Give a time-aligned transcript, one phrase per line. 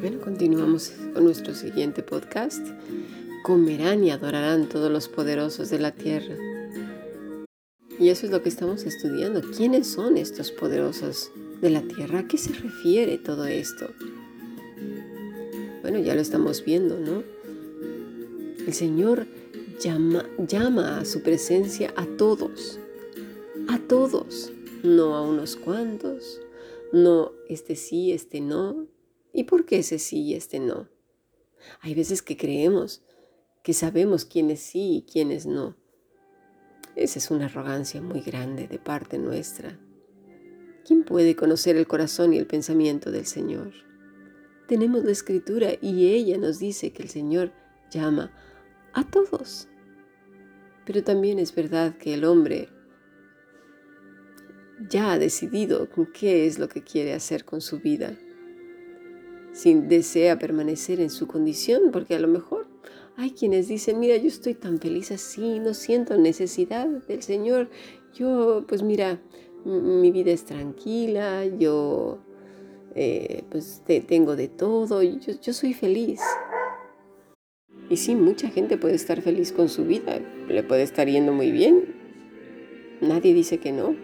[0.00, 2.66] Bueno, continuamos con nuestro siguiente podcast.
[3.44, 6.34] Comerán y adorarán todos los poderosos de la tierra.
[7.98, 9.42] Y eso es lo que estamos estudiando.
[9.42, 11.30] ¿Quiénes son estos poderosos
[11.60, 12.20] de la tierra?
[12.20, 13.90] ¿A qué se refiere todo esto?
[15.82, 17.22] Bueno, ya lo estamos viendo, ¿no?
[18.66, 19.26] El Señor
[19.80, 22.78] llama, llama a su presencia a todos,
[23.68, 24.50] a todos,
[24.82, 26.40] no a unos cuantos,
[26.92, 28.88] no este sí, este no.
[29.32, 30.88] ¿Y por qué ese sí y este no?
[31.80, 33.02] Hay veces que creemos
[33.62, 35.76] que sabemos quiénes sí y quiénes no.
[36.96, 39.78] Esa es una arrogancia muy grande de parte nuestra.
[40.84, 43.72] ¿Quién puede conocer el corazón y el pensamiento del Señor?
[44.66, 47.52] Tenemos la escritura y ella nos dice que el Señor
[47.90, 48.32] llama
[48.92, 49.68] a todos.
[50.86, 52.68] Pero también es verdad que el hombre
[54.88, 58.16] ya ha decidido qué es lo que quiere hacer con su vida.
[59.52, 62.68] Si desea permanecer en su condición, porque a lo mejor
[63.16, 67.68] hay quienes dicen, mira, yo estoy tan feliz así, no siento necesidad del Señor.
[68.14, 69.20] Yo, pues mira,
[69.64, 72.18] mi vida es tranquila, yo
[72.94, 76.20] eh, pues tengo de todo, yo, yo soy feliz.
[77.90, 81.50] Y sí, mucha gente puede estar feliz con su vida, le puede estar yendo muy
[81.50, 81.96] bien.
[83.00, 83.96] Nadie dice que no,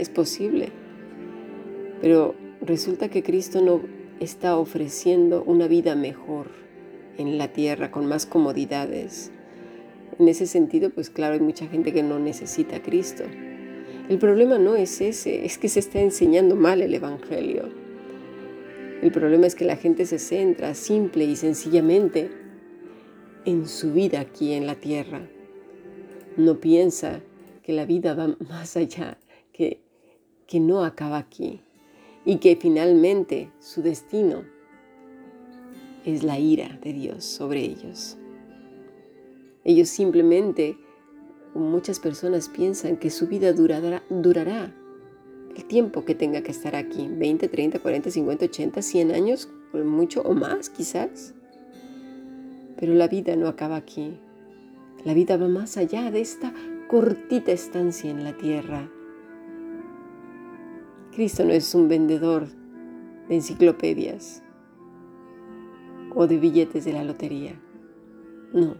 [0.00, 0.70] es posible.
[2.00, 3.82] Pero resulta que Cristo no
[4.20, 6.48] está ofreciendo una vida mejor
[7.18, 9.30] en la tierra, con más comodidades.
[10.18, 13.24] En ese sentido, pues claro, hay mucha gente que no necesita a Cristo.
[14.08, 17.68] El problema no es ese, es que se está enseñando mal el Evangelio.
[19.02, 22.30] El problema es que la gente se centra simple y sencillamente
[23.44, 25.22] en su vida aquí en la tierra.
[26.36, 27.20] No piensa
[27.62, 29.18] que la vida va más allá,
[29.52, 29.80] que,
[30.50, 31.60] que no acaba aquí
[32.24, 34.42] y que finalmente su destino
[36.04, 38.18] es la ira de Dios sobre ellos.
[39.64, 40.76] Ellos simplemente,
[41.54, 44.74] muchas personas piensan que su vida durará, durará
[45.56, 50.22] el tiempo que tenga que estar aquí, 20, 30, 40, 50, 80, 100 años, mucho
[50.22, 51.32] o más quizás.
[52.76, 54.18] Pero la vida no acaba aquí.
[55.04, 56.52] La vida va más allá de esta
[56.88, 58.90] cortita estancia en la tierra.
[61.12, 62.46] Cristo no es un vendedor
[63.28, 64.42] de enciclopedias
[66.14, 67.60] o de billetes de la lotería.
[68.52, 68.76] No.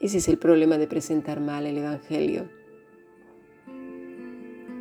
[0.00, 2.48] Ese es el problema de presentar mal el Evangelio.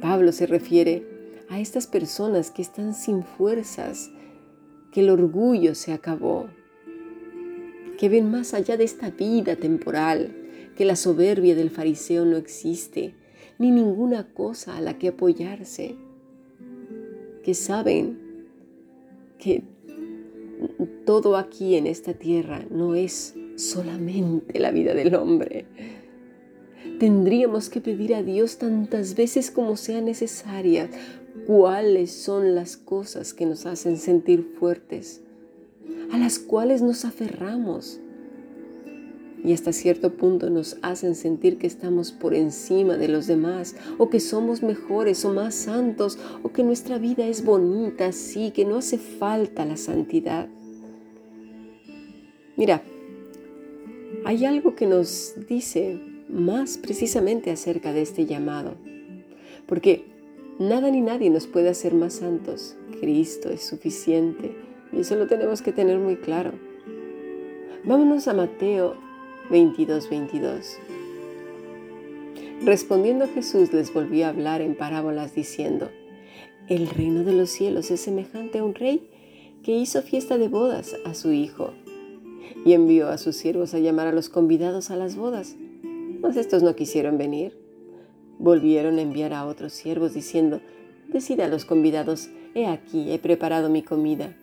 [0.02, 1.06] Pablo se refiere
[1.50, 4.12] a estas personas que están sin fuerzas,
[4.92, 6.50] que el orgullo se acabó,
[8.00, 10.36] que ven más allá de esta vida temporal,
[10.76, 13.16] que la soberbia del fariseo no existe,
[13.62, 15.96] ni ninguna cosa a la que apoyarse,
[17.44, 18.18] que saben
[19.38, 19.64] que
[21.06, 25.68] todo aquí en esta tierra no es solamente la vida del hombre.
[27.00, 30.90] Tendríamos que pedir a Dios tantas veces como sea necesaria
[31.46, 35.22] cuáles son las cosas que nos hacen sentir fuertes,
[36.12, 38.00] a las cuales nos aferramos
[39.44, 44.10] y hasta cierto punto nos hacen sentir que estamos por encima de los demás o
[44.10, 48.78] que somos mejores o más santos o que nuestra vida es bonita, sí, que no
[48.78, 50.48] hace falta la santidad.
[52.56, 52.84] Mira,
[54.26, 56.00] hay algo que nos dice
[56.30, 58.76] más precisamente acerca de este llamado,
[59.66, 60.06] porque
[60.60, 62.76] nada ni nadie nos puede hacer más santos.
[63.00, 64.56] Cristo es suficiente
[64.94, 66.52] y eso lo tenemos que tener muy claro.
[67.84, 69.11] Vámonos a Mateo
[69.52, 70.80] 22, 22.
[72.64, 75.90] Respondiendo Jesús les volvió a hablar en parábolas diciendo,
[76.70, 79.10] El reino de los cielos es semejante a un rey
[79.62, 81.74] que hizo fiesta de bodas a su hijo
[82.64, 85.58] y envió a sus siervos a llamar a los convidados a las bodas,
[86.22, 87.60] mas estos no quisieron venir.
[88.40, 90.62] Volvieron a enviar a otros siervos diciendo,
[91.10, 94.34] Decida a los convidados, he aquí, he preparado mi comida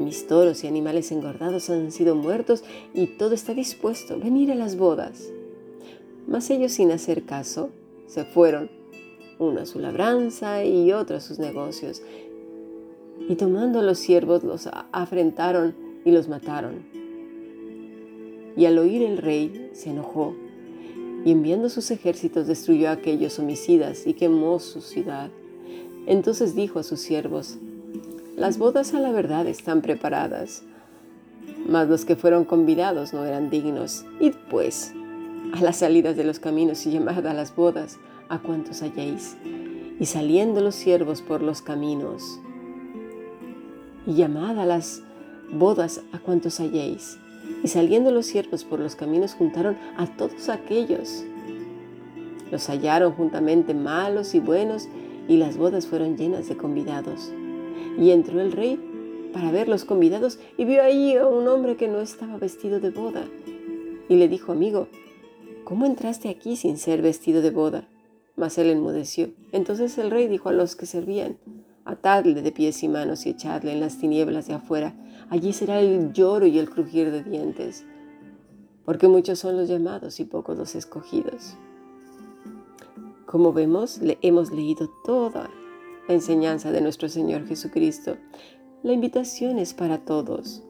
[0.00, 2.64] mis toros y animales engordados han sido muertos
[2.94, 4.18] y todo está dispuesto.
[4.18, 5.30] Venir a las bodas.
[6.26, 7.70] Mas ellos sin hacer caso
[8.06, 8.70] se fueron,
[9.38, 12.02] uno a su labranza y otro a sus negocios.
[13.28, 15.74] Y tomando a los siervos los afrentaron
[16.04, 16.84] y los mataron.
[18.56, 20.34] Y al oír el rey se enojó
[21.24, 25.30] y enviando sus ejércitos destruyó a aquellos homicidas y quemó su ciudad.
[26.06, 27.58] Entonces dijo a sus siervos,
[28.40, 30.62] las bodas a la verdad están preparadas,
[31.68, 34.06] mas los que fueron convidados no eran dignos.
[34.18, 34.94] Id pues
[35.52, 37.98] a las salidas de los caminos y llamad a las bodas
[38.30, 39.36] a cuantos halléis.
[39.98, 42.40] Y saliendo los siervos por los caminos,
[44.06, 45.02] y llamad a las
[45.52, 47.18] bodas a cuantos halléis.
[47.62, 51.24] Y saliendo los siervos por los caminos juntaron a todos aquellos.
[52.50, 54.88] Los hallaron juntamente malos y buenos,
[55.28, 57.30] y las bodas fueron llenas de convidados.
[57.98, 58.78] Y entró el rey
[59.32, 62.90] para ver los convidados y vio allí a un hombre que no estaba vestido de
[62.90, 63.24] boda.
[64.08, 64.88] Y le dijo, amigo,
[65.64, 67.88] ¿cómo entraste aquí sin ser vestido de boda?
[68.36, 69.30] Mas él enmudeció.
[69.52, 71.36] Entonces el rey dijo a los que servían,
[71.84, 74.94] atadle de pies y manos y echadle en las tinieblas de afuera.
[75.28, 77.84] Allí será el lloro y el crujir de dientes,
[78.84, 81.56] porque muchos son los llamados y pocos los escogidos.
[83.26, 85.50] Como vemos, le hemos leído toda
[86.12, 88.16] enseñanza de nuestro Señor Jesucristo.
[88.82, 90.62] La invitación es para todos.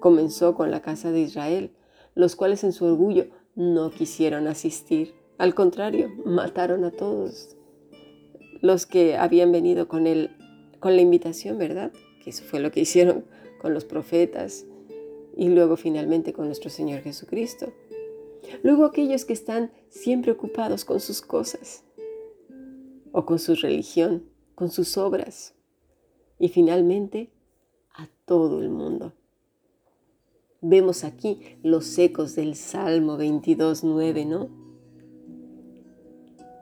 [0.00, 1.72] Comenzó con la casa de Israel,
[2.14, 5.14] los cuales en su orgullo no quisieron asistir.
[5.38, 7.56] Al contrario, mataron a todos
[8.60, 10.30] los que habían venido con, él,
[10.80, 11.92] con la invitación, ¿verdad?
[12.22, 13.24] Que eso fue lo que hicieron
[13.60, 14.66] con los profetas
[15.36, 17.72] y luego finalmente con nuestro Señor Jesucristo.
[18.62, 21.84] Luego aquellos que están siempre ocupados con sus cosas
[23.12, 24.24] o con su religión,
[24.58, 25.54] con sus obras
[26.36, 27.30] y finalmente
[27.94, 29.12] a todo el mundo.
[30.60, 34.48] Vemos aquí los ecos del Salmo 22.9, ¿no?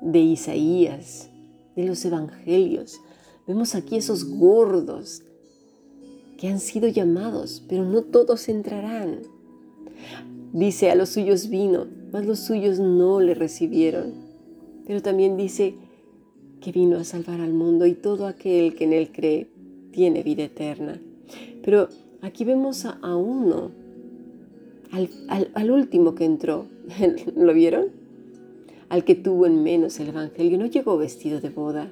[0.03, 1.31] De Isaías,
[1.75, 3.01] de los Evangelios.
[3.47, 5.23] Vemos aquí esos gordos
[6.37, 9.23] que han sido llamados, pero no todos entrarán.
[10.53, 14.13] Dice, a los suyos vino, mas los suyos no le recibieron.
[14.87, 15.77] Pero también dice
[16.61, 19.49] que vino a salvar al mundo y todo aquel que en él cree
[19.93, 21.01] tiene vida eterna.
[21.65, 21.89] Pero
[22.23, 23.71] aquí vemos a, uno,
[24.93, 26.67] al, último que entró.
[27.37, 27.87] ¿Lo vieron?
[28.89, 30.59] Al que tuvo en menos el Evangelio.
[30.59, 31.91] No llegó vestido de boda.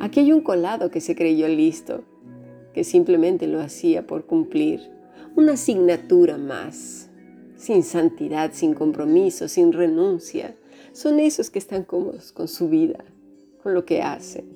[0.00, 2.04] Aquí hay un colado que se creyó listo,
[2.72, 4.80] que simplemente lo hacía por cumplir.
[5.34, 7.10] Una asignatura más,
[7.56, 10.54] sin santidad, sin compromiso, sin renuncia.
[10.92, 13.04] Son esos que están cómodos con su vida,
[13.68, 14.46] lo que hacen.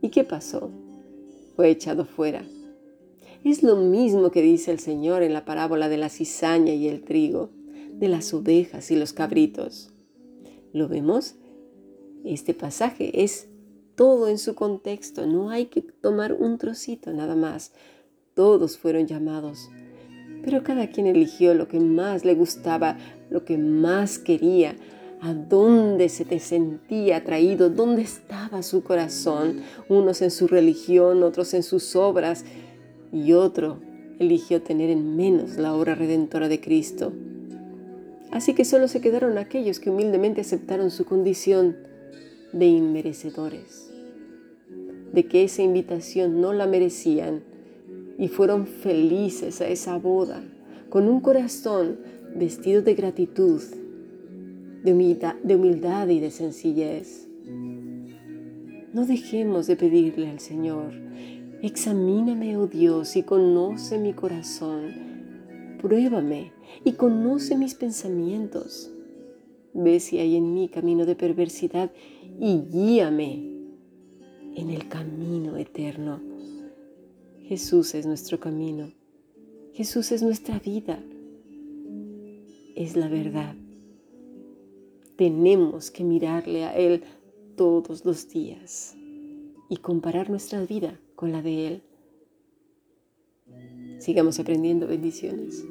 [0.00, 0.70] ¿Y qué pasó?
[1.56, 2.44] fue echado fuera.
[3.44, 7.02] Es lo mismo que dice el Señor en la parábola de la cizaña y el
[7.02, 7.50] trigo,
[7.92, 9.90] de las ovejas y los cabritos.
[10.72, 11.36] ¿Lo vemos?
[12.24, 13.48] Este pasaje es
[13.94, 17.72] todo en su contexto, no hay que tomar un trocito nada más.
[18.34, 19.68] Todos fueron llamados,
[20.42, 22.98] pero cada quien eligió lo que más le gustaba,
[23.30, 24.74] lo que más quería,
[25.24, 31.54] a dónde se te sentía atraído, dónde estaba su corazón, unos en su religión, otros
[31.54, 32.44] en sus obras,
[33.10, 33.78] y otro
[34.18, 37.14] eligió tener en menos la obra redentora de Cristo.
[38.32, 41.74] Así que solo se quedaron aquellos que humildemente aceptaron su condición
[42.52, 43.90] de inmerecedores,
[45.14, 47.42] de que esa invitación no la merecían
[48.18, 50.42] y fueron felices a esa boda,
[50.90, 51.96] con un corazón
[52.36, 53.62] vestido de gratitud
[54.84, 57.26] de humildad, y de sencillez.
[58.92, 60.92] No dejemos de pedirle al Señor,
[61.62, 64.92] examíname, oh Dios, y conoce mi corazón.
[65.80, 66.52] Pruébame
[66.84, 68.90] y conoce mis pensamientos.
[69.72, 71.90] Ve si hay en mí camino de perversidad
[72.38, 73.52] y guíame
[74.54, 76.20] en el camino eterno.
[77.42, 78.92] Jesús es nuestro camino.
[79.72, 81.02] Jesús es nuestra vida.
[82.76, 83.56] Es la verdad
[85.16, 87.04] tenemos que mirarle a Él
[87.56, 88.96] todos los días
[89.68, 91.82] y comparar nuestra vida con la de Él.
[93.98, 95.64] Sigamos aprendiendo bendiciones.